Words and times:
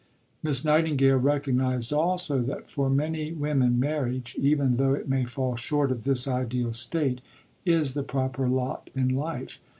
Miss 0.41 0.65
Nightingale 0.65 1.17
recognized 1.19 1.93
also 1.93 2.41
that 2.41 2.71
for 2.71 2.89
many 2.89 3.33
women 3.33 3.79
marriage, 3.79 4.35
even 4.39 4.77
though 4.77 4.95
it 4.95 5.07
may 5.07 5.25
fall 5.25 5.55
short 5.55 5.91
of 5.91 6.05
this 6.05 6.27
ideal 6.27 6.73
state, 6.73 7.21
is 7.65 7.93
the 7.93 8.01
proper 8.01 8.49
lot 8.49 8.89
in 8.95 9.09
life. 9.09 9.61